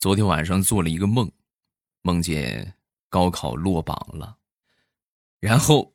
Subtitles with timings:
[0.00, 1.30] 昨天晚上做了一个梦，
[2.00, 2.72] 梦见
[3.10, 4.34] 高考落榜了，
[5.40, 5.92] 然后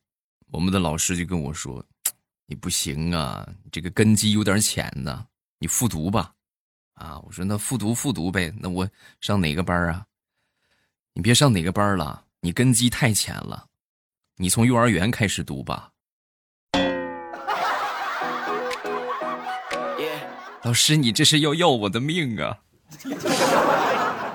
[0.51, 1.83] 我们的老师就跟我说
[2.45, 5.25] ：“你不行啊，你这个根基有点浅呢，
[5.57, 6.35] 你复读吧。”
[6.93, 8.87] 啊，我说那复读复读呗，那我
[9.21, 10.05] 上哪个班啊？
[11.13, 13.69] 你别上哪个班了，你根基太浅了，
[14.35, 15.93] 你从幼儿园开始读吧。
[20.61, 22.61] 老师，你这是要要我的命啊！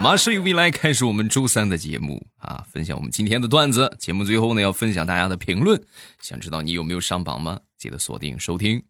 [0.03, 3.95] 马上与未来开始我们周三的节目啊，分享我们今天的段子。
[3.99, 5.79] 节目最后呢，要分享大家的评论。
[6.23, 7.61] 想知道你有没有上榜吗？
[7.77, 8.83] 记得锁定收听。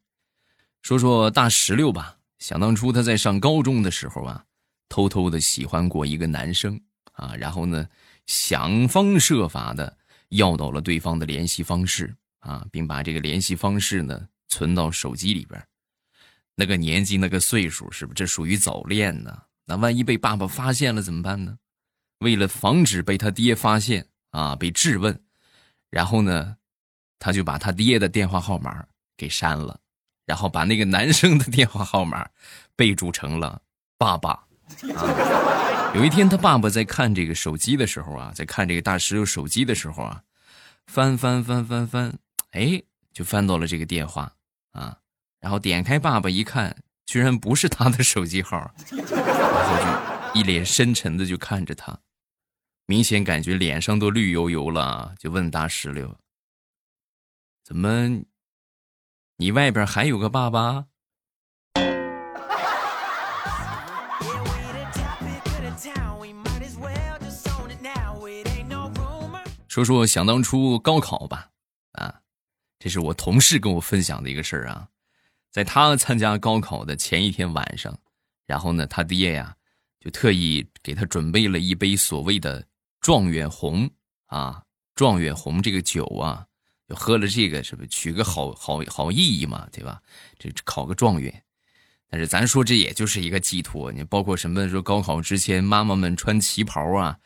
[0.82, 2.16] 说说大石榴吧。
[2.38, 4.44] 想当初他在上高中的时候啊，
[4.88, 6.80] 偷偷的喜欢过一个男生
[7.14, 7.88] 啊，然后呢，
[8.26, 9.98] 想方设法的
[10.28, 15.60] 要到了对方的联系方式啊，并把这个联系方式呢存到手机里边。
[16.54, 19.36] 那个年纪，那个岁数，是不是这属于早恋呢？
[19.70, 21.56] 那万一被爸爸发现了怎么办呢？
[22.18, 25.16] 为了防止被他爹发现啊，被质问，
[25.90, 26.56] 然后呢，
[27.20, 28.84] 他就把他爹的电话号码
[29.16, 29.78] 给删了，
[30.26, 32.28] 然后把那个男生的电话号码
[32.74, 33.62] 备注成了
[33.96, 34.32] “爸爸”。
[34.96, 40.20] 啊，有一天他爸爸在看这个手机的时候啊，在看这个大石榴手机的时候啊，
[40.88, 42.18] 翻翻翻翻翻，
[42.50, 44.32] 哎，就翻到了这个电话
[44.72, 44.98] 啊，
[45.38, 46.76] 然后点开爸爸一看。
[47.10, 48.56] 居然不是他的手机号，
[48.92, 51.98] 然后就一脸深沉的就看着他，
[52.86, 56.16] 明显感觉脸上都绿油油了，就问大石榴
[57.66, 58.22] ：“怎么，
[59.38, 60.86] 你外边还有个爸爸？”
[69.66, 71.50] 说说想当初高考吧，
[71.94, 72.20] 啊，
[72.78, 74.86] 这是我同事跟我分享的一个事儿啊。
[75.50, 77.98] 在他参加高考的前一天晚上，
[78.46, 79.54] 然后呢，他爹呀
[79.98, 82.64] 就特意给他准备了一杯所谓的
[83.00, 83.90] 状元红
[84.26, 84.62] 啊，
[84.94, 86.46] 状元红这个酒啊，
[86.88, 90.00] 就喝了这个是不是取个好好好意义嘛，对吧？
[90.38, 91.42] 这考个状元，
[92.08, 97.18] 但是咱说这也就是一个寄托，你包括什么说高考之前妈妈们穿旗袍啊，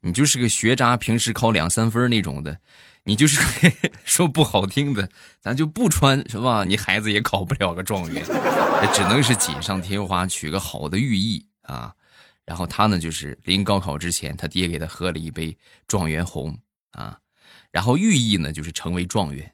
[0.00, 2.60] 你就是个学渣，平时考两三分那种的。
[3.04, 3.40] 你就是
[4.04, 5.08] 说不好听的，
[5.40, 6.64] 咱就不穿是吧？
[6.64, 8.24] 你孩子也考不了个状元，
[8.94, 11.92] 只能是锦上添花，取个好的寓意啊。
[12.44, 16.56] 然后他呢，就是临高考之前，他爹给他喝了一杯状元红
[16.90, 17.18] 啊，
[17.70, 19.52] 然后寓意呢就是成为状元。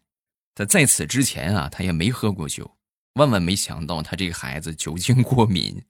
[0.55, 2.71] 他在此之前啊，他也没喝过酒，
[3.15, 5.81] 万万没想到他这个孩子酒精过敏，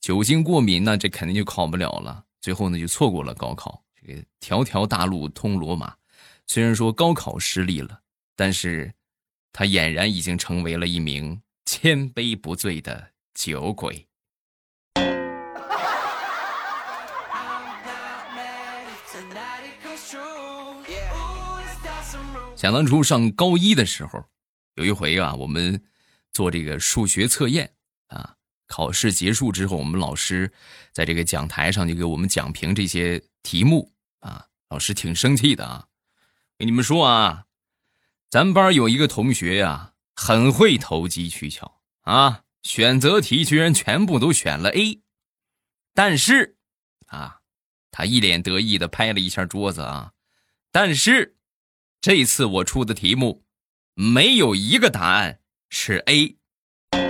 [0.00, 2.24] 酒精过敏那这肯定就考不了了。
[2.40, 3.82] 最后呢，就错过了高考。
[3.94, 5.94] 这个条条大路通罗马。
[6.50, 8.00] 虽然说高考失利了，
[8.34, 8.94] 但是，
[9.52, 14.08] 他俨然已经成为了一名千杯不醉的酒鬼。
[22.56, 24.24] 想当初上高一的时候，
[24.76, 25.84] 有一回啊，我们
[26.32, 27.70] 做这个数学测验
[28.06, 30.50] 啊，考试结束之后，我们老师
[30.94, 35.87] 在这个讲台上就给我们讲评这些题目啊，老师挺生气的啊。
[36.58, 37.44] 跟你们说啊，
[38.28, 45.00] 咱班有一个同学呀，很会投机取巧啊，选择题居然全部都选了 A，
[45.94, 46.56] 但是，
[47.06, 47.36] 啊，
[47.92, 50.14] 他一脸得意的拍了一下桌子啊，
[50.72, 51.36] 但是，
[52.00, 53.44] 这次我出的题目，
[53.94, 55.38] 没有一个答案
[55.68, 56.36] 是 A。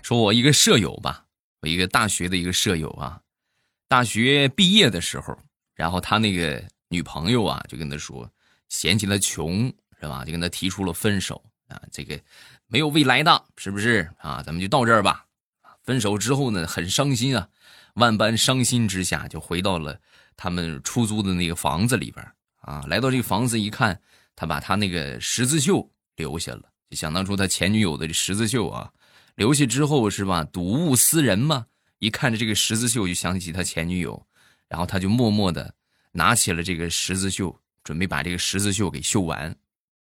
[0.00, 1.21] 说我一个舍友吧。
[1.62, 3.20] 我一个大学的一个舍友啊，
[3.86, 5.38] 大学毕业的时候，
[5.76, 8.28] 然后他那个女朋友啊，就跟他说
[8.68, 10.24] 嫌弃他穷是吧？
[10.24, 12.20] 就跟他提出了分手啊，这个
[12.66, 14.42] 没有未来的是不是啊？
[14.42, 15.24] 咱们就到这儿吧。
[15.84, 17.48] 分手之后呢，很伤心啊，
[17.94, 20.00] 万般伤心之下，就回到了
[20.36, 22.84] 他们出租的那个房子里边啊。
[22.88, 24.00] 来到这个房子一看，
[24.34, 28.92] 他把他那个十字绣留下了，就想当初他前女友的这十字绣啊。
[29.34, 30.44] 留下之后是吧？
[30.44, 31.66] 睹物思人嘛，
[31.98, 34.26] 一看着这个十字绣就想起他前女友，
[34.68, 35.74] 然后他就默默的
[36.12, 39.56] 拿起了这个十字绣，准备把这个十字绣给绣完。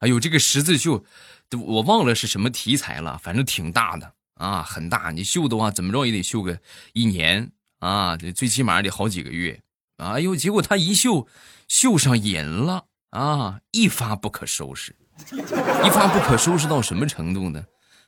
[0.00, 1.04] 哎呦，这个十字绣，
[1.50, 5.10] 我忘了是什么题材了，反正挺大的啊，很大。
[5.10, 6.60] 你绣的话，怎么着也得绣个
[6.92, 9.62] 一年啊，这最起码得好几个月。
[9.96, 11.26] 哎呦，结果他一绣，
[11.68, 14.94] 绣上瘾了啊，一发不可收拾，
[15.32, 17.64] 一发不可收拾到什么程度呢？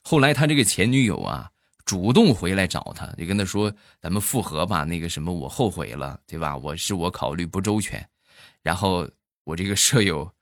[0.08, 1.50] 后来他这个前女友啊，
[1.84, 6.56] 主动回来找他，就跟他说：“咱们复合吧。”那个什么，我后悔了，对吧？
[6.56, 8.08] 我是我考虑不周全。
[8.62, 9.10] 然后
[9.42, 10.32] 我这个舍友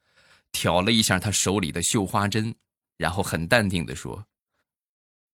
[0.52, 2.54] 挑了一下他手里的绣花针，
[2.98, 4.26] 然后很淡定的说：“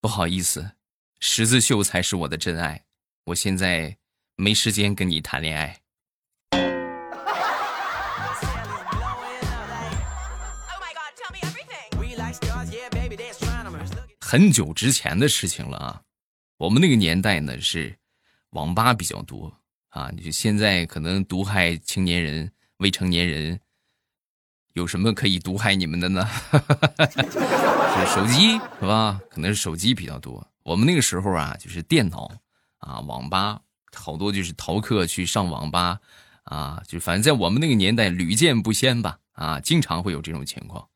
[0.01, 0.71] 不好意思，
[1.19, 2.85] 十字绣才是我的真爱，
[3.25, 3.99] 我现在
[4.37, 5.80] 没时间跟你谈恋爱。
[14.31, 16.03] 很久之前的事情了啊，
[16.57, 17.97] 我们那个年代呢是
[18.51, 19.53] 网吧比较多
[19.89, 23.59] 啊，你就现在可能毒害青年人、未成年人，
[24.75, 26.25] 有什么可以毒害你们的呢？
[26.55, 29.21] 是手机是吧？
[29.29, 30.47] 可能是手机比较多。
[30.63, 32.31] 我们那个时候啊，就是电脑
[32.79, 33.61] 啊，网吧
[33.93, 35.99] 好多就是逃课去上网吧
[36.45, 40.89] 啊，就反正在我们那个年代屡见不鲜吧啊，经常会有这种情况。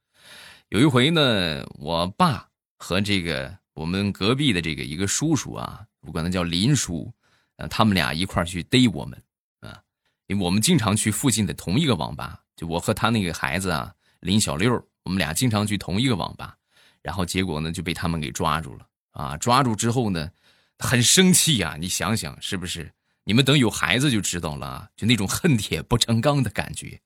[0.68, 2.50] 有一回呢，我爸。
[2.84, 7.10] 和这个我们隔壁的这个一个叔叔啊，我管他叫林叔，
[7.56, 9.22] 啊，他们俩一块去逮我们，
[9.60, 9.80] 啊，
[10.26, 14.70] 因为我们经常去附近的同一个网吧，就我和他那个孩子啊，林小六，
[15.04, 16.58] 我们俩经常去同一个网吧，
[17.00, 20.30] 然后结果呢就被他们给抓住了，啊，抓住之后呢，
[20.78, 22.92] 很生气呀，你想想是不是？
[23.24, 27.00] 你们等有孩子就知道了，就那种恨铁不成钢的感觉，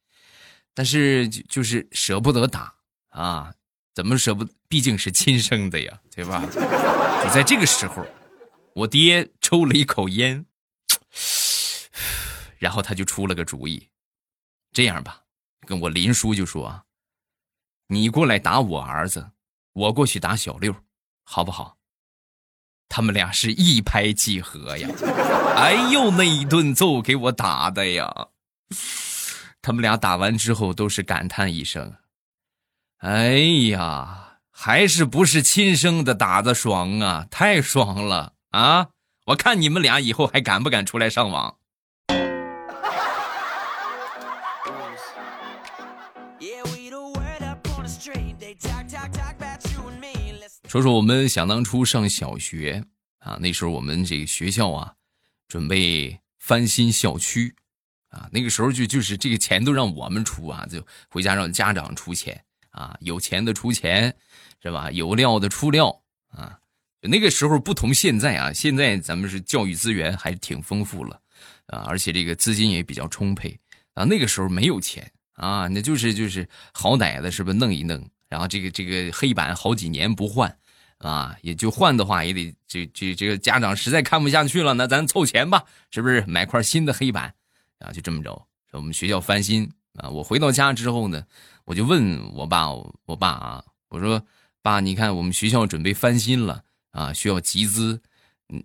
[0.75, 2.75] 但是就就是舍不得打
[3.11, 3.55] 啊。
[3.99, 4.47] 怎么舍不？
[4.69, 6.41] 毕竟是亲生的呀，对吧？
[6.55, 8.07] 就在这个时候，
[8.73, 10.47] 我爹抽了一口烟，
[12.61, 13.89] 然后他就出了个主意：
[14.73, 15.23] 这样吧，
[15.67, 16.85] 跟我林叔就说
[17.91, 19.33] ：“你过来打我儿子，
[19.73, 20.73] 我过去打小六，
[21.25, 21.77] 好不好？”
[22.89, 24.89] 他们俩是一拍即合呀！
[25.57, 28.29] 哎呦，那一顿揍给我打的呀！
[29.61, 31.93] 他们俩打完之后都是感叹一声。
[32.99, 33.37] 哎
[33.71, 37.27] 呀，还是不是亲生的打的爽啊！
[37.31, 38.89] 太爽了啊！
[39.27, 41.55] 我看你们俩以后还敢不敢出来上网？
[50.67, 52.83] 说说我们想当初上小学
[53.21, 54.93] 啊，那时候我们这个学校啊，
[55.47, 57.55] 准备翻新校区
[58.09, 62.45] 啊，那个时候就就是这个钱都让我们出啊，就回家让家长出钱。
[62.71, 64.15] 啊，有钱的出钱，
[64.63, 64.91] 是吧？
[64.91, 65.89] 有料的出料
[66.31, 66.59] 啊！
[67.01, 71.21] 那个时候不同现在啊，现在咱们是教育资源还是挺丰富了
[71.67, 73.57] 啊，而且这个资金也比较充沛
[73.95, 74.05] 啊。
[74.05, 80.55] 那个时候没有钱啊，那就是就是好歹的是不是弄一弄，然后这个这个黑板好几年不换
[80.99, 87.33] 啊，也就换的话也得这这这个家长实在看不下去了，那咱凑钱吧，是不是买块新的黑板
[87.79, 87.93] 啊？
[87.93, 90.11] 就这么着，我们学校翻新啊。
[90.11, 91.25] 我回到家之后呢。
[91.69, 92.71] 我就问我爸，
[93.05, 94.27] 我爸啊，我说
[94.63, 98.01] 爸，你看我们学校准备翻新了啊，需要集资，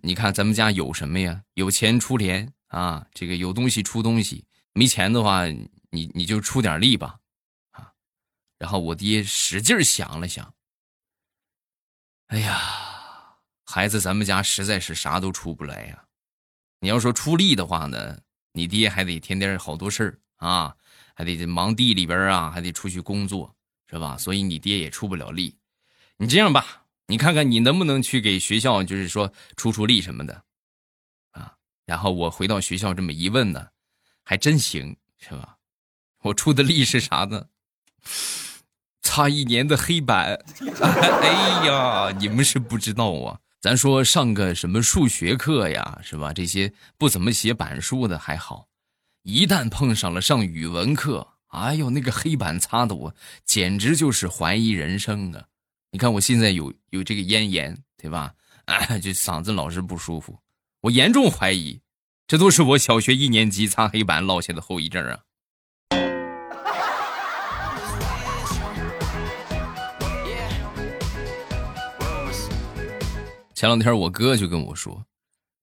[0.00, 1.42] 你看咱们家有什么呀？
[1.52, 5.44] 有钱出钱啊，这个有东西出东西，没钱的话，
[5.90, 7.18] 你你就出点力吧，
[7.72, 7.92] 啊。
[8.58, 10.54] 然后我爹使劲想了想，
[12.28, 12.58] 哎呀，
[13.66, 16.06] 孩子，咱们家实在是啥都出不来呀。
[16.80, 18.18] 你要说出力的话呢，
[18.52, 20.74] 你爹还得天天好多事儿啊。
[21.14, 23.54] 还得忙地里边啊，还得出去工作，
[23.88, 24.18] 是吧？
[24.18, 25.56] 所以你爹也出不了力。
[26.16, 30.42] 你这样吧，你看看你能不能去给学校，就是说出出力什么的，
[31.32, 31.54] 啊？
[31.86, 33.68] 然后我回到学校这么一问呢，
[34.24, 35.56] 还真行，是吧？
[36.22, 37.46] 我出的力是啥呢？
[39.02, 40.34] 擦一年的黑板。
[40.80, 43.38] 哎呀，你们是不知道啊。
[43.60, 46.32] 咱说上个什么数学课呀，是吧？
[46.32, 48.68] 这些不怎么写板书的还好。
[49.26, 53.14] 一旦碰上了上语文课，哎呦，那个黑板擦的我
[53.46, 55.46] 简直就是怀疑人生啊！
[55.92, 58.34] 你看我现在有有这个咽炎，对吧？
[58.66, 60.38] 哎，就嗓子老是不舒服，
[60.82, 61.80] 我严重怀疑，
[62.26, 65.20] 这都是我小学一年级擦黑板落下的后遗症啊！
[73.54, 75.06] 前两天我哥就跟我说：“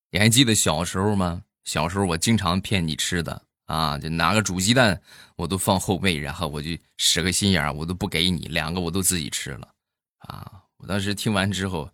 [0.09, 1.43] 你还记得小时候吗？
[1.63, 5.01] 小时候我经常骗你吃的。”啊，就拿个煮鸡蛋，
[5.37, 9.65] 我都放后背，然后我就使个心眼我都不给你两个，我都自己吃了。
[10.17, 11.89] 啊，我当时听完之后，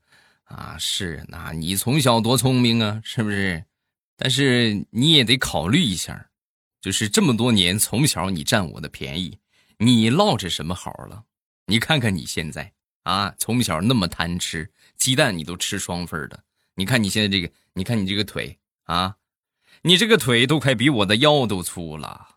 [0.45, 3.63] 啊，是，那你从小多聪明啊，是不是？
[4.15, 6.29] 但是你也得考虑一下，
[6.81, 9.37] 就是这么多年从小你占我的便宜，
[9.77, 11.25] 你落着什么好了？
[11.67, 14.67] 你看看你现在啊，从小那么贪吃，
[14.97, 16.43] 鸡蛋你都吃双份的，
[16.73, 19.15] 你看你现在这个，你看你这个腿啊。
[19.83, 22.27] 你这个腿都快比我的腰都粗了。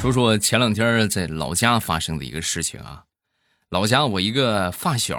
[0.00, 3.04] 说说前两天在老家发生的一个事情啊，
[3.70, 5.16] 老家我一个发小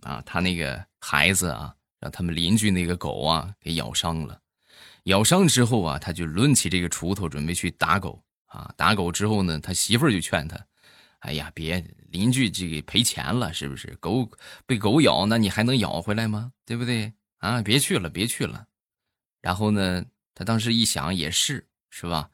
[0.00, 4.40] 啊，他那个孩子啊，让他们邻居那个狗啊给咬伤了，
[5.04, 10.58] 咬伤之后啊，他就抡起这个锄头准备去打狗啊，打狗之后呢，他媳妇儿就劝他
[11.20, 11.84] ：“哎呀，别
[12.16, 13.94] 邻居这个赔钱了，是不是？
[14.00, 14.30] 狗
[14.64, 16.50] 被狗咬，那你还能咬回来吗？
[16.64, 17.12] 对不对？
[17.38, 18.66] 啊，别去了，别去了。”
[19.42, 20.02] 然后呢，
[20.34, 22.30] 他当时一想，也是，是吧？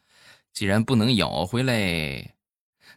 [0.52, 1.74] 既然不能咬回来，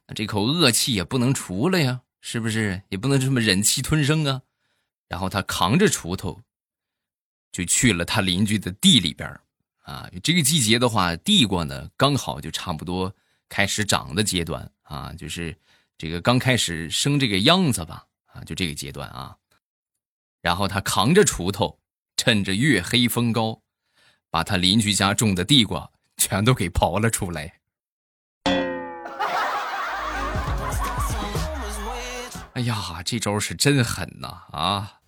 [0.05, 2.83] 那这口恶气也不能除了呀，是不是？
[2.89, 4.43] 也不能这么忍气吞声啊。
[5.07, 6.41] 然后他扛着锄头，
[7.51, 9.27] 就去了他邻居的地里边
[9.83, 13.13] 啊，这个季节的话，地瓜呢刚好就差不多
[13.49, 15.55] 开始长的阶段啊，就是
[15.97, 19.37] 这个刚开始生这个秧子吧，啊，就这个阶段啊。
[20.41, 21.79] 然后他扛着锄头，
[22.17, 23.61] 趁着月黑风高，
[24.29, 27.59] 把他邻居家种的地瓜全都给刨了出来。
[32.53, 34.27] 哎呀，这招是真狠呐！
[34.51, 34.99] 啊。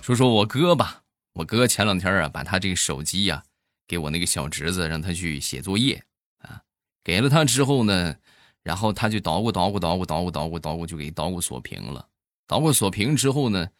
[0.00, 3.42] 说说我哥吧，我哥前两天啊，把他这个手机呀，
[3.86, 6.02] 给我那个小侄子，让他去写作业
[6.38, 6.62] 啊。
[7.02, 8.16] 给了他之后呢，
[8.62, 12.08] 然后他就捣鼓捣鼓捣鼓捣鼓捣鼓捣鼓，就给捣鼓锁屏了。
[12.46, 13.70] 捣鼓锁屏之后呢，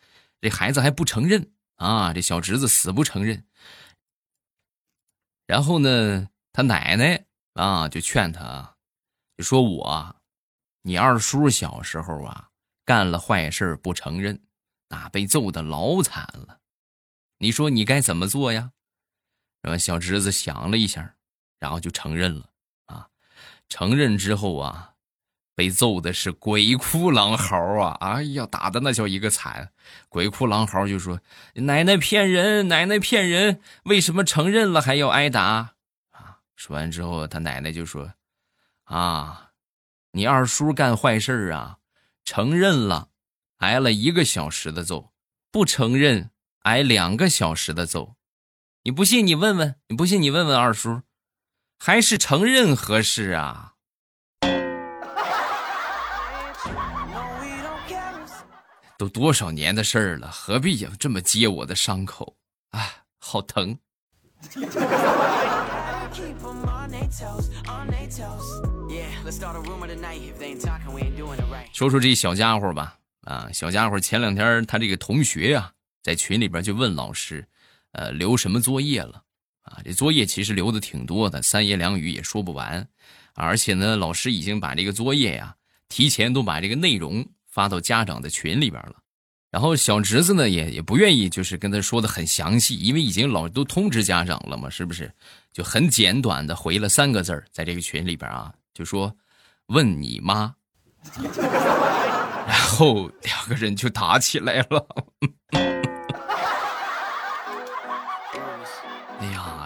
[0.41, 3.45] 这孩子还不承认啊，这小侄子死不承认。
[5.47, 8.77] 然后呢，他奶奶啊就劝他，
[9.37, 10.17] 就说我，
[10.83, 12.49] 你二叔小时候啊
[12.85, 14.41] 干了坏事不承认。
[14.89, 16.61] 那被揍的老惨了，
[17.39, 18.71] 你说你该怎么做呀？
[19.65, 21.15] 然后小侄子想了一下，
[21.59, 22.51] 然后就承认了
[22.85, 23.09] 啊。
[23.71, 24.93] 承认之后啊，
[25.55, 27.97] 被揍的是鬼哭狼嚎啊！
[28.01, 29.73] 哎呀，打的那叫一个惨。
[30.11, 31.19] 鬼哭狼嚎就说
[31.55, 35.75] ：“奶奶骗人，奶奶骗人，为什么承认了还要挨打？”
[36.13, 36.41] 啊！
[36.55, 38.13] 说完之后，他奶奶就说
[38.85, 39.53] ：“啊，
[40.11, 41.79] 你二叔干坏事啊，
[42.23, 43.09] 承认了。”
[43.59, 45.13] 挨了一个小时的揍，
[45.51, 46.31] 不承认
[46.65, 48.15] 挨两个小时的揍，
[48.87, 51.01] 你不信你问问，你不信你问问二叔，
[51.79, 53.73] 还是承认合适啊？
[58.99, 62.37] 都多少年的事儿了，何必要这么揭我的伤口
[62.73, 62.87] 啊？
[63.19, 63.79] 好疼！
[71.73, 72.99] 说说这小家伙吧。
[73.23, 75.73] 啊，小家伙前两天他这个同学呀，
[76.03, 77.49] 在群里边就问老师，
[77.95, 79.23] 呃，留什么作业了？
[79.63, 82.87] 啊，这作业其实留的挺多的，三言两语也说不完。
[83.35, 85.57] 而且呢，老师已经把这个作业呀，
[85.89, 88.97] 提前都把这个内容发到家长的群里边了。
[89.51, 95.13] 然后小侄子呢，也也不愿意，就是跟他说的很详细，因为已经老都通知家长了嘛，是不是？
[95.53, 99.17] 就很简短的回了三个字在这个群里边啊，就说
[99.67, 100.55] ：“问你妈。”
[102.47, 104.87] 然后两个人就打起来了。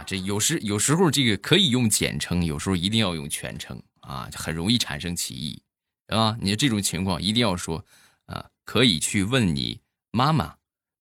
[0.08, 5.62] 这有时有时候这个可以用简称，有时候一定要用全称啊，就很容易产生歧义，
[6.06, 6.34] 啊。
[6.40, 7.84] 你这种情况一定要说
[8.24, 10.54] 啊，可以去问你妈妈，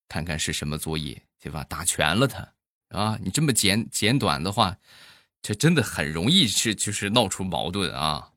[0.09, 1.63] 看看是什么作业，对吧？
[1.69, 2.45] 打全了他
[2.89, 3.17] 啊！
[3.23, 4.75] 你这么简简短的话，
[5.41, 8.29] 这真的很容易是就是闹出矛盾啊。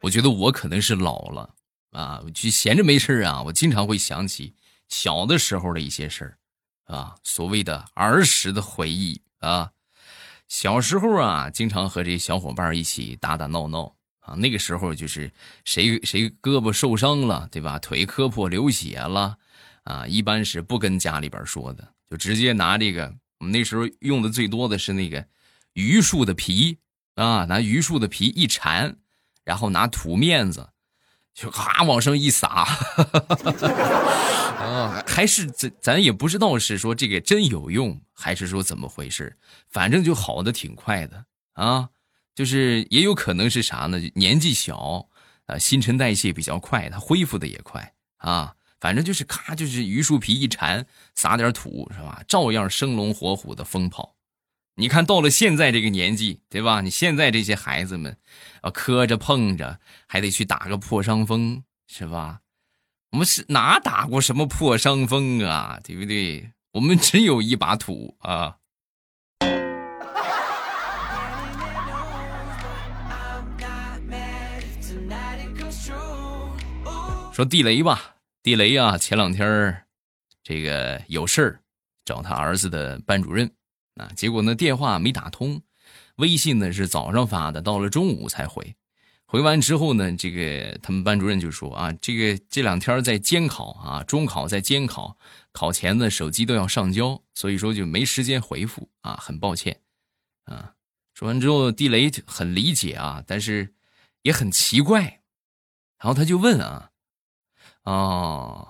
[0.00, 1.56] 我觉得我可能是老了
[1.90, 4.54] 啊，就闲着没事啊，我经常会想起
[4.88, 9.70] 小的时候的一些事儿，啊，所谓的儿时的回忆啊。
[10.48, 14.34] 小时候啊，经常和这小伙伴一起打打闹闹啊。
[14.34, 15.32] 那个时候就是
[15.64, 17.78] 谁谁胳膊受伤了，对吧？
[17.78, 19.36] 腿磕破流血了
[19.84, 25.24] 啊，一般是不跟家里边说的，就直接拿这个我们那时候用的最多的是那个
[25.74, 26.78] 榆树的皮
[27.14, 28.96] 啊，拿榆树的皮一缠。
[29.42, 30.68] 然后拿土面子，
[31.34, 32.48] 就咔往上一撒，
[34.58, 39.36] 啊， 还是咱咱也不知道是说这个真有用，还是说怎么回事
[39.68, 41.88] 反正就好的挺快的啊，
[42.34, 43.98] 就是也有可能是啥呢？
[44.14, 45.08] 年纪小，
[45.46, 48.54] 啊，新陈代谢比较快，它恢复的也快啊。
[48.80, 52.22] 反正就是咔，就是榆树皮一缠，撒点土是吧？
[52.26, 54.14] 照样生龙活虎的疯跑。
[54.80, 56.80] 你看到了现在这个年纪，对吧？
[56.80, 58.16] 你现在这些孩子们，
[58.62, 62.40] 啊，磕着碰着，还得去打个破伤风，是吧？
[63.10, 65.78] 我们是哪打过什么破伤风啊？
[65.84, 66.50] 对不对？
[66.72, 68.56] 我们只有一把土啊。
[77.34, 79.84] 说地雷吧，地雷啊，前两天
[80.42, 81.60] 这个有事儿，
[82.02, 83.50] 找他儿子的班主任。
[84.00, 85.60] 啊，结果呢，电话没打通，
[86.16, 88.74] 微信呢是早上发的，到了中午才回，
[89.26, 95.16] 回完之后呢，这个他们班主任就说啊，这个这两天在监考啊，中考在监考，
[95.52, 99.78] 考前呢手机都要上交，所以说就没时间回复啊，很抱歉
[100.44, 100.72] 啊。
[101.12, 103.74] 说完之后，地雷很理解啊，但是
[104.22, 105.20] 也很奇怪，
[105.98, 106.90] 然后他就问啊，
[107.84, 108.68] 哦，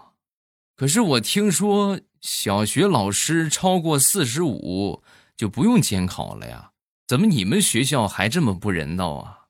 [0.74, 5.02] 可是我听说小学老师超过四十五
[5.40, 6.72] 就不用监考了呀，
[7.06, 9.46] 怎么你们学校还这么不人道啊？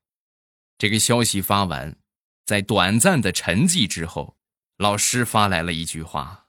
[0.78, 1.96] 这个消息发完，
[2.46, 4.36] 在短暂的沉寂之后，
[4.76, 6.46] 老师发来了一句话：“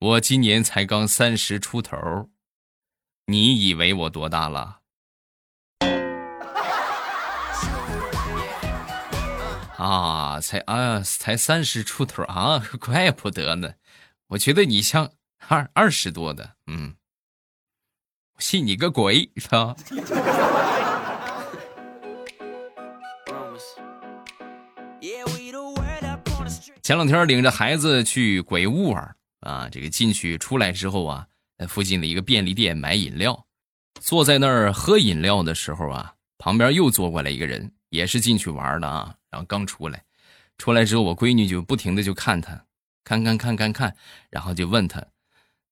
[0.00, 2.30] 我今年才刚三十出头，
[3.26, 4.80] 你以为我多大了？”
[9.76, 13.74] 啊，才啊，才三十出头啊， 怪不得呢。
[14.28, 15.12] 我觉得你像
[15.48, 16.96] 二二十多的，嗯，
[18.38, 19.74] 信你个鬼，是吧？
[26.82, 31.26] 前两天领着孩子去鬼屋玩啊，这个进去出来之后啊，
[31.56, 33.46] 在附近的一个便利店买饮料，
[34.00, 40.04] 坐在那儿喝饮料的时候啊，旁边又坐过来一个人，也是进去玩的啊，然后刚出来，
[40.58, 42.66] 出来之后我闺女就不停的就看他，
[43.02, 43.96] 看看看看看，
[44.28, 45.02] 然后就问他，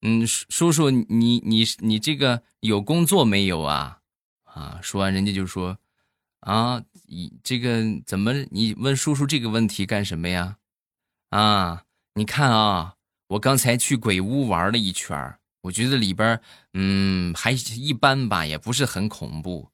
[0.03, 3.99] 嗯，叔叔你你你这个有工作没有啊？
[4.45, 5.79] 啊，说完人家就说，
[6.41, 10.57] 啊，你这个怎么你问叔叔这个问题干什么呀？
[11.31, 12.97] 啊，你看啊，
[13.29, 16.41] 我刚才去鬼屋玩了一圈我觉得里边
[16.75, 19.71] 嗯还一般吧，也不是很恐怖。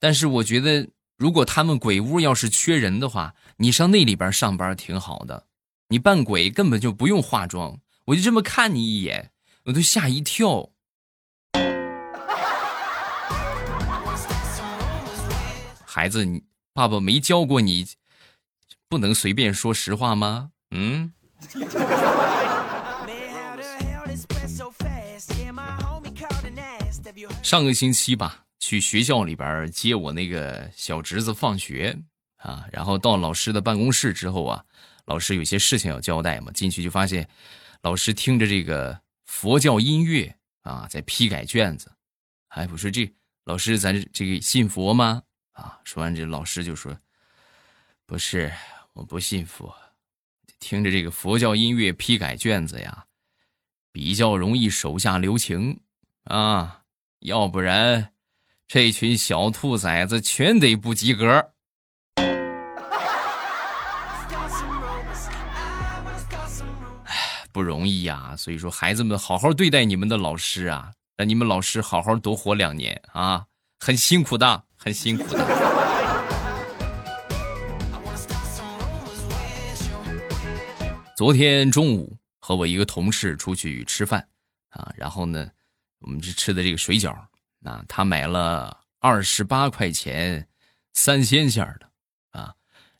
[0.00, 5.46] 但是我觉得，如果他们鬼屋要是缺人的话，你上那里边上班挺好的。
[5.88, 9.30] 你扮鬼根本就不用化妆，我就这么看你一眼，
[9.68, 10.70] 我都吓一跳。
[15.84, 17.86] 孩子，你爸爸没教过你，
[18.88, 20.52] 不能随便说实话吗？
[20.70, 21.12] 嗯，
[27.42, 31.94] 上个星期吧，去学校里边接我那个小侄子放学
[32.38, 34.64] 啊，然后到老师的办公室之后啊，
[35.04, 37.28] 老师有些事情要交代嘛，进去就发现
[37.82, 41.92] 老师听着这个佛教音乐啊，在批改卷子。
[42.48, 43.08] 哎，我说这
[43.44, 45.22] 老师，咱这个信佛吗？
[45.52, 46.98] 啊，说完这老师就说
[48.06, 48.50] ：“不是，
[48.94, 49.72] 我不信佛。”
[50.58, 53.04] 听着这个佛教音乐批改卷子呀，
[53.92, 55.82] 比较容易手下留情
[56.24, 56.82] 啊，
[57.20, 58.12] 要不然
[58.66, 61.52] 这群小兔崽子全得不及格。
[67.58, 73.46] 不容易呀，所以说孩子们好好对待你们的老师啊，让你们老师好好多活两年啊，
[73.80, 75.44] 很辛苦的，很辛苦的。
[81.16, 84.24] 昨天中午和我一个同事出去吃饭，
[84.68, 85.50] 啊，然后呢，
[85.98, 87.10] 我们是吃的这个水饺，
[87.64, 90.46] 啊，他买了二十八块钱
[90.94, 91.87] 三鲜馅的，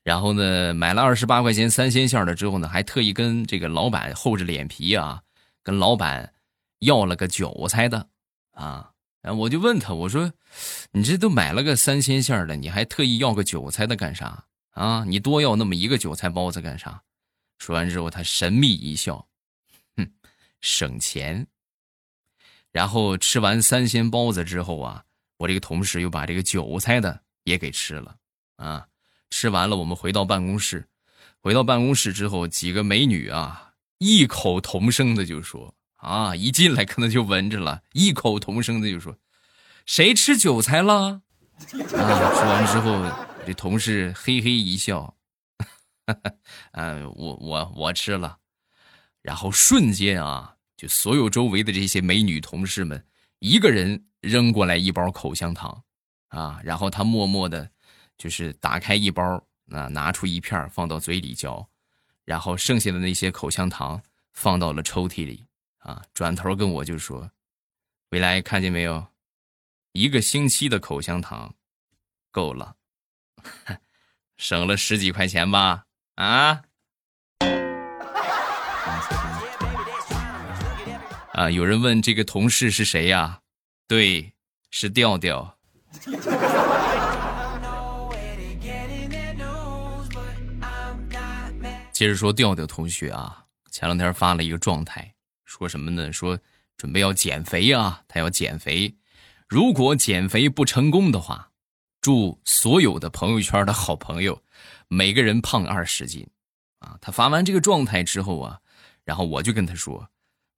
[0.09, 5.23] 然后呢，买了二十八块钱三鲜馅的之后呢，还特意跟这个老板厚着脸皮啊，
[5.63, 6.33] 跟老板
[6.79, 8.09] 要了个韭菜的，
[8.53, 8.91] 啊，
[9.21, 10.33] 然后我就问他，我说，
[10.93, 14.47] 你这都买了个三鲜馅的，你还特意要个韭菜的干啥？
[14.71, 17.03] 啊，你多要那么一个韭菜包子干啥？
[17.59, 19.29] 说完之后，他神秘一笑，
[19.99, 20.11] 哼，
[20.63, 21.47] 省钱。
[22.73, 25.05] 然后吃完三鲜包子之后啊，
[25.37, 28.17] 我这个同事又把这个韭菜的也给吃了
[28.57, 28.89] 啊。
[29.31, 30.89] 吃完了，我们回到办公室。
[31.41, 39.17] 回到办公室之后，几个美女啊，异口同声的就说：“啊，一进来可能就闻着了，异口同声的就说，
[39.87, 41.23] 谁吃韭菜了？”
[41.59, 43.05] 啊，说完之后，
[43.47, 45.15] 这同事嘿嘿一笑。
[46.73, 48.39] 嗯， 我我我吃了，
[49.23, 53.05] 然后瞬间啊，就所有周围的这些美女同事们，
[53.39, 55.83] 一个人扔过来一包口香糖，
[56.29, 57.71] 啊，然后他默默的，
[58.19, 59.23] 就是打开一包，
[59.71, 61.67] 啊，拿出一片放到嘴里嚼，
[62.25, 64.03] 然后剩下的那些口香糖
[64.33, 65.47] 放到了抽屉里，
[65.79, 67.31] 啊，转头跟我就说
[68.11, 69.07] ：“未来看见没有，
[69.93, 71.55] 一个星期的口香糖，
[72.31, 72.75] 够了，
[74.37, 75.85] 省了十几块钱吧。”
[76.17, 76.63] 啊！
[81.35, 81.49] 啊！
[81.49, 83.41] 有人问这个同事是谁呀？
[83.87, 84.35] 对，
[84.73, 85.57] 是调调。
[91.99, 95.13] 接着说调调同学啊，前两天发了一个状态，
[95.45, 96.13] 说什么呢？
[96.13, 96.39] 说
[96.77, 98.95] 准备要减肥啊，他要减肥。
[99.49, 101.51] 如果减肥不成功的话，
[102.01, 104.41] 祝所有的朋友圈的好朋友。
[104.87, 106.25] 每个人胖二十斤，
[106.79, 108.61] 啊，他发完这个状态之后啊，
[109.03, 110.09] 然后我就跟他说，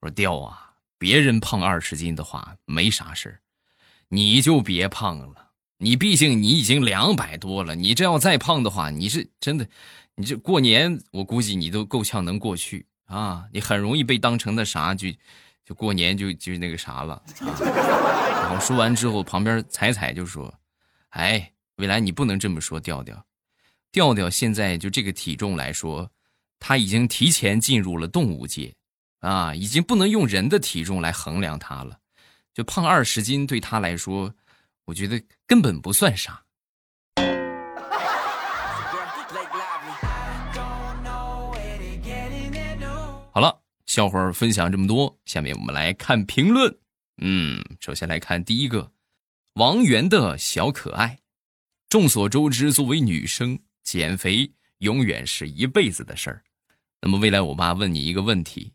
[0.00, 3.40] 我说调啊，别人胖二十斤的话没啥事
[4.08, 9.66] 你就别胖了，你毕竟你已经两百多了，你这要再胖的话，你是真的，
[10.20, 15.08] 你这过年我估计你都够呛能过去啊，你很容易被当成那啥就。
[15.62, 20.52] 就过年就就那个啥了，然后说完之后，旁边彩彩就说
[21.10, 23.24] ：“哎，未来你不能这么说，调调，
[23.92, 26.10] 调调现在就这个体重来说，
[26.58, 28.74] 他已经提前进入了动物界，
[29.20, 31.96] 啊，已经不能用人的体重来衡量他了，
[32.52, 34.34] 就胖二十斤对他来说，
[34.86, 36.42] 我觉得根本不算啥。”
[43.90, 46.72] 笑话分享这么多，下面我们来看评论。
[47.22, 48.92] 嗯，首先来看第一个，
[49.54, 51.18] 王源的小可爱。
[51.88, 56.44] 众所周知，作为女生，减肥永远是一辈子的事儿。
[57.00, 58.72] 那么，未来欧巴问你一个问题：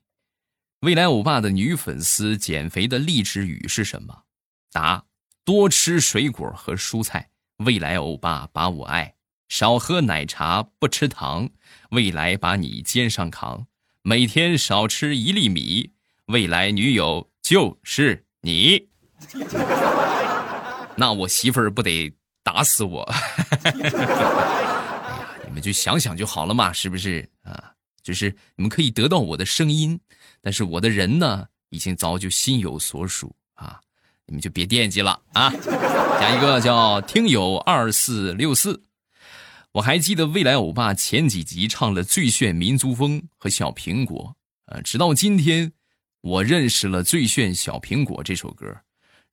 [0.81, 4.23] 未来欧巴的女粉丝减肥的励志语是什么？
[4.73, 5.05] 答：
[5.45, 7.29] 多吃水果和蔬菜。
[7.59, 9.15] 未来欧巴把我爱，
[9.47, 11.49] 少喝奶茶，不吃糖。
[11.91, 13.65] 未来把你肩上扛。
[14.07, 15.89] 每天少吃一粒米，
[16.27, 18.87] 未来女友就是你。
[20.95, 22.13] 那我媳妇儿不得
[22.43, 23.01] 打死我？
[23.63, 27.71] 哎呀，你们就想想就好了嘛，是不是啊？
[28.03, 29.99] 就是你们可以得到我的声音，
[30.39, 33.79] 但是我的人呢，已经早就心有所属啊！
[34.27, 35.49] 你们就别惦记了啊！
[36.19, 38.79] 下一个叫听友二四六四。
[39.75, 44.33] 我还记得未来欧巴前几集唱了《最炫民族风》和《小苹果》，
[44.73, 45.73] 呃，直到今天，
[46.21, 48.83] 我认识了《最炫小苹果》这首歌。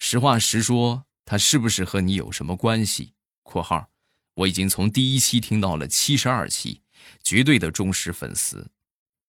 [0.01, 3.13] 实话实说，它是不是和你有什么关系
[3.45, 3.89] ？（括号）
[4.35, 6.81] 我已经从第一期听到了七十二期，
[7.23, 8.69] 绝对的忠实粉丝。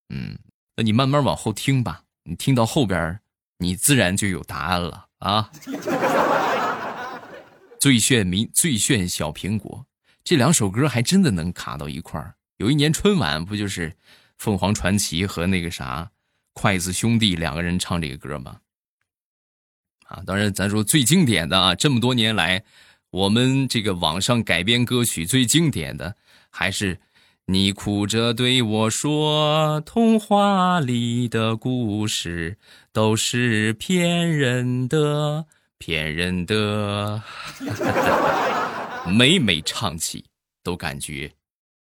[0.10, 0.36] 嗯，
[0.76, 3.20] 那你慢慢往后听吧，你听到后边，
[3.60, 5.52] 你自然就有答案了啊！
[7.80, 9.86] 最炫民最炫小苹果。
[10.24, 12.36] 这两首歌还真的能卡到一块儿。
[12.58, 13.94] 有一年春晚不就是
[14.38, 16.10] 凤凰传奇和那个啥
[16.54, 18.58] 筷子兄弟两个人唱这个歌吗？
[20.06, 22.64] 啊，当然咱说最经典的啊，这么多年来，
[23.10, 26.16] 我们这个网上改编歌曲最经典的
[26.50, 27.00] 还是
[27.48, 32.58] 你哭着对我说，童话里的故事
[32.92, 35.46] 都是骗人的，
[35.80, 37.24] 骗人的。
[39.06, 40.24] 每每唱起，
[40.64, 41.30] 都感觉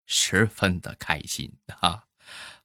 [0.08, 2.04] 十分的开心啊！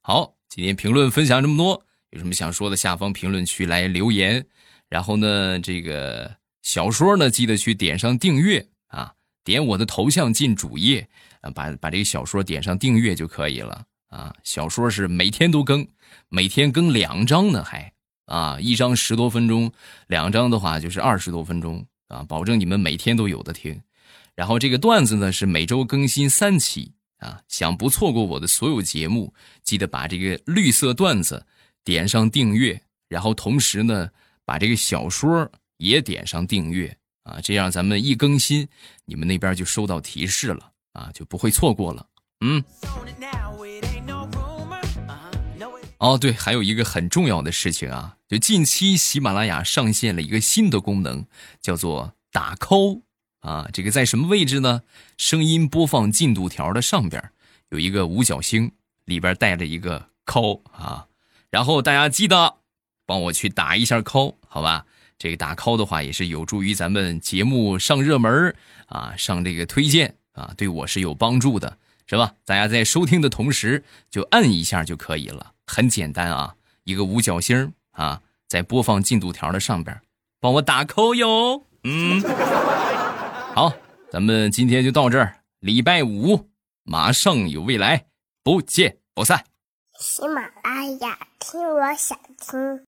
[0.00, 4.44] 好，今天评论分享这么多，有什么想说的，下方评论区来留言。
[4.88, 9.12] 然后呢，这个小说呢，记得去点上订阅啊，
[9.44, 11.06] 点我的头像进主页
[11.42, 14.34] 啊，把把这个小说点上订阅就可以了啊。
[14.42, 15.86] 小说是每天都更，
[16.28, 17.92] 每天更两章呢，还
[18.24, 19.70] 啊，一章十多分钟，
[20.06, 23.80] 两章的话就是二十多分钟啊，保证你们每天都有的听。
[24.36, 31.46] 然后这个段子呢是每周更新三期啊，想不错过我的所有节目，记得把这个绿色段子
[31.82, 34.10] 点上订阅，然后同时呢
[34.44, 38.68] 把这个小说也点上订阅啊，这样咱们一更新，
[39.06, 42.06] 你们那边就收到提示了啊，就不会错过了。
[42.42, 42.62] 嗯。
[45.98, 51.24] 哦，对，还有一个很重要的事情啊，就近期喜马拉雅上线了一个新的功能，
[51.62, 53.05] 叫做打 call。
[53.46, 54.82] 啊，这个在什么位置呢？
[55.16, 57.30] 声音播放进度条的上边
[57.68, 58.72] 有一个五角星，
[59.04, 61.06] 里边带着一个 call 啊。
[61.48, 62.56] 然后大家记得
[63.06, 64.84] 帮我去打一下 call，好吧？
[65.16, 68.52] 这个打 call 的话也是有助于咱们节目上热门
[68.86, 71.78] 啊，上这个推荐啊，对我是有帮助的，
[72.08, 72.34] 是吧？
[72.44, 79.96] 大家在收听的同时就按一下就可以了，很简单啊，一个五角星啊，在播放进度条的上边
[80.40, 82.85] 帮我打 call 哟，嗯。
[83.56, 83.72] 好，
[84.10, 85.38] 咱们今天就到这儿。
[85.60, 86.50] 礼拜五
[86.82, 88.04] 马上有未来，
[88.42, 89.46] 不见不散。
[89.98, 92.84] 喜马拉雅，听我想听。